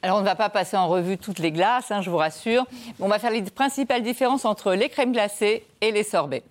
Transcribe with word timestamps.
Alors, 0.00 0.18
on 0.18 0.20
ne 0.20 0.24
va 0.24 0.36
pas 0.36 0.48
passer 0.48 0.76
en 0.76 0.86
revue 0.86 1.18
toutes 1.18 1.40
les 1.40 1.50
glaces, 1.50 1.90
hein, 1.90 2.02
je 2.02 2.10
vous 2.10 2.18
rassure. 2.18 2.66
On 3.00 3.08
va 3.08 3.18
faire 3.18 3.32
les 3.32 3.42
principales 3.42 4.04
différences 4.04 4.44
entre 4.44 4.74
les 4.74 4.88
crèmes 4.88 5.10
glacées 5.10 5.66
et 5.80 5.90
les 5.90 6.04
sorbets. 6.04 6.44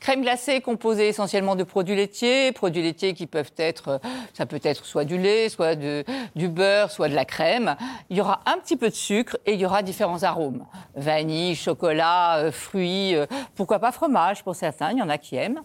Crème 0.00 0.20
glacée 0.20 0.60
composée 0.60 1.08
essentiellement 1.08 1.56
de 1.56 1.64
produits 1.64 1.96
laitiers, 1.96 2.52
produits 2.52 2.82
laitiers 2.82 3.14
qui 3.14 3.26
peuvent 3.26 3.52
être, 3.56 4.00
ça 4.34 4.44
peut 4.44 4.60
être 4.62 4.84
soit 4.84 5.04
du 5.04 5.16
lait, 5.16 5.48
soit 5.48 5.76
du 5.76 6.48
beurre, 6.48 6.90
soit 6.90 7.08
de 7.08 7.14
la 7.14 7.24
crème. 7.24 7.74
Il 8.10 8.18
y 8.18 8.20
aura 8.20 8.40
un 8.44 8.58
petit 8.58 8.76
peu 8.76 8.90
de 8.90 8.94
sucre 8.94 9.38
et 9.46 9.54
il 9.54 9.60
y 9.60 9.64
aura 9.64 9.82
différents 9.82 10.22
arômes. 10.22 10.66
Vanille, 10.94 11.54
chocolat, 11.54 12.38
euh, 12.38 12.52
fruits, 12.52 13.14
euh, 13.14 13.26
pourquoi 13.54 13.78
pas 13.78 13.92
fromage 13.92 14.42
pour 14.42 14.54
certains, 14.54 14.92
il 14.92 14.98
y 14.98 15.02
en 15.02 15.08
a 15.08 15.18
qui 15.18 15.36
aiment. 15.36 15.62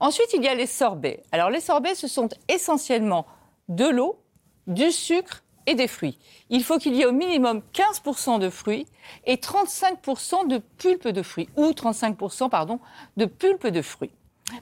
Ensuite, 0.00 0.32
il 0.34 0.42
y 0.42 0.48
a 0.48 0.54
les 0.54 0.66
sorbets. 0.66 1.22
Alors, 1.32 1.50
les 1.50 1.60
sorbets, 1.60 1.94
ce 1.94 2.08
sont 2.08 2.28
essentiellement 2.48 3.26
de 3.68 3.86
l'eau, 3.86 4.18
du 4.66 4.90
sucre 4.90 5.42
et 5.68 5.74
des 5.74 5.86
fruits. 5.86 6.18
Il 6.48 6.64
faut 6.64 6.78
qu'il 6.78 6.96
y 6.96 7.02
ait 7.02 7.06
au 7.06 7.12
minimum 7.12 7.60
15% 7.74 8.38
de 8.38 8.48
fruits 8.48 8.86
et 9.26 9.36
35% 9.36 10.48
de 10.48 10.58
pulpe 10.78 11.08
de 11.08 11.22
fruits, 11.22 11.48
ou 11.56 11.70
35% 11.70 12.48
pardon, 12.48 12.80
de 13.18 13.26
pulpe 13.26 13.66
de 13.66 13.82
fruits. 13.82 14.12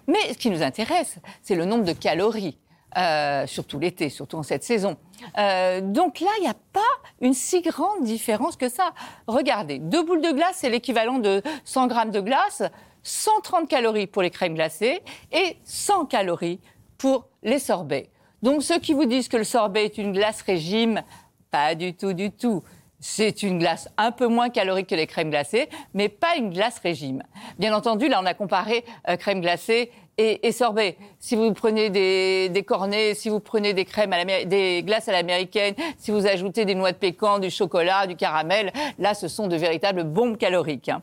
Mais 0.08 0.32
ce 0.32 0.36
qui 0.36 0.50
nous 0.50 0.62
intéresse, 0.62 1.18
c'est 1.42 1.54
le 1.54 1.64
nombre 1.64 1.84
de 1.84 1.92
calories. 1.92 2.58
Euh, 2.96 3.46
surtout 3.46 3.78
l'été, 3.78 4.08
surtout 4.08 4.38
en 4.38 4.42
cette 4.42 4.64
saison. 4.64 4.96
Euh, 5.36 5.82
donc 5.82 6.20
là, 6.20 6.30
il 6.38 6.42
n'y 6.42 6.48
a 6.48 6.56
pas 6.72 6.80
une 7.20 7.34
si 7.34 7.60
grande 7.60 8.04
différence 8.04 8.56
que 8.56 8.70
ça. 8.70 8.94
Regardez, 9.26 9.78
deux 9.78 10.02
boules 10.02 10.22
de 10.22 10.32
glace, 10.32 10.56
c'est 10.60 10.70
l'équivalent 10.70 11.18
de 11.18 11.42
100 11.64 11.88
grammes 11.88 12.10
de 12.10 12.20
glace, 12.20 12.62
130 13.02 13.68
calories 13.68 14.06
pour 14.06 14.22
les 14.22 14.30
crèmes 14.30 14.54
glacées 14.54 15.02
et 15.30 15.58
100 15.64 16.06
calories 16.06 16.58
pour 16.96 17.28
les 17.42 17.58
sorbets. 17.58 18.08
Donc 18.42 18.62
ceux 18.62 18.78
qui 18.78 18.92
vous 18.92 19.06
disent 19.06 19.28
que 19.28 19.36
le 19.36 19.44
sorbet 19.44 19.84
est 19.84 19.98
une 19.98 20.12
glace 20.12 20.42
régime, 20.42 21.02
pas 21.50 21.74
du 21.74 21.94
tout, 21.94 22.12
du 22.12 22.30
tout. 22.30 22.62
C'est 22.98 23.42
une 23.42 23.58
glace 23.58 23.88
un 23.98 24.10
peu 24.10 24.26
moins 24.26 24.48
calorique 24.48 24.88
que 24.88 24.94
les 24.94 25.06
crèmes 25.06 25.30
glacées, 25.30 25.68
mais 25.94 26.08
pas 26.08 26.36
une 26.36 26.50
glace 26.50 26.78
régime. 26.78 27.22
Bien 27.58 27.74
entendu, 27.74 28.08
là, 28.08 28.20
on 28.22 28.26
a 28.26 28.34
comparé 28.34 28.84
euh, 29.08 29.16
crème 29.16 29.40
glacée 29.40 29.90
et, 30.18 30.50
sorbet. 30.50 30.96
Si 31.18 31.36
vous 31.36 31.52
prenez 31.52 31.90
des, 31.90 32.62
cornets, 32.66 33.14
si 33.14 33.28
vous 33.28 33.38
prenez 33.40 33.74
des 33.74 33.84
crèmes 33.84 34.14
à 34.14 34.24
des 34.44 34.82
glaces 34.82 35.08
à 35.08 35.12
l'américaine, 35.12 35.74
si 35.98 36.10
vous 36.10 36.26
ajoutez 36.26 36.64
des 36.64 36.74
noix 36.74 36.92
de 36.92 36.96
pécan, 36.96 37.38
du 37.38 37.50
chocolat, 37.50 38.06
du 38.06 38.16
caramel, 38.16 38.72
là, 38.98 39.12
ce 39.12 39.28
sont 39.28 39.46
de 39.46 39.56
véritables 39.56 40.04
bombes 40.04 40.38
caloriques. 40.38 40.88
Hein. 40.88 41.02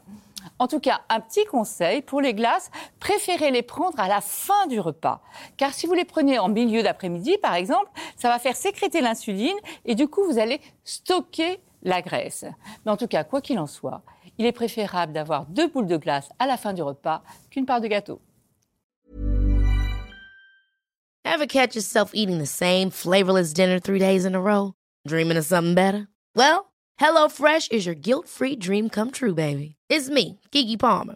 En 0.59 0.67
tout 0.67 0.79
cas, 0.79 1.01
un 1.09 1.19
petit 1.19 1.45
conseil 1.45 2.01
pour 2.01 2.21
les 2.21 2.33
glaces, 2.33 2.71
préférez 3.03 3.51
les 3.51 3.63
prendre 3.63 3.99
à 3.99 4.07
la 4.07 4.21
fin 4.21 4.65
du 4.67 4.79
repas. 4.79 5.21
Car 5.57 5.73
si 5.73 5.87
vous 5.87 5.93
les 5.93 6.05
prenez 6.05 6.39
en 6.39 6.47
milieu 6.47 6.83
d'après-midi, 6.83 7.37
par 7.41 7.53
exemple, 7.53 7.91
ça 8.15 8.29
va 8.29 8.39
faire 8.39 8.55
sécréter 8.55 9.01
l'insuline 9.01 9.57
et 9.83 9.93
du 9.93 10.07
coup, 10.07 10.23
vous 10.23 10.39
allez 10.39 10.61
stocker 10.85 11.59
la 11.81 12.01
graisse. 12.01 12.45
Mais 12.85 12.91
en 12.93 12.95
tout 12.95 13.07
cas, 13.07 13.25
quoi 13.25 13.41
qu'il 13.41 13.59
en 13.59 13.67
soit, 13.67 14.03
il 14.37 14.45
est 14.45 14.53
préférable 14.53 15.11
d'avoir 15.11 15.47
deux 15.47 15.67
boules 15.67 15.87
de 15.87 15.97
glace 15.97 16.29
à 16.39 16.47
la 16.47 16.55
fin 16.55 16.71
du 16.71 16.81
repas 16.81 17.23
qu'une 17.51 17.65
part 17.65 17.81
de 17.81 17.87
gâteau. 17.87 18.21
Ever 21.25 21.47
catch 21.47 21.75
yourself 21.75 22.11
eating 22.13 22.39
the 22.39 22.47
same 22.47 22.89
flavorless 22.89 23.53
dinner 23.53 23.81
three 23.81 23.99
days 23.99 24.25
in 24.25 24.33
a 24.33 24.39
row? 24.39 24.75
Dreaming 25.05 25.37
of 25.37 25.45
something 25.45 25.75
better? 25.75 26.07
Well, 26.37 26.71
HelloFresh 27.01 27.69
is 27.69 27.85
your 27.85 27.95
guilt-free 27.95 28.57
dream 28.57 28.89
come 28.89 29.11
true, 29.11 29.33
baby. 29.33 29.75
It's 29.89 30.09
me, 30.09 30.39
Kiki 30.51 30.77
Palmer. 30.77 31.15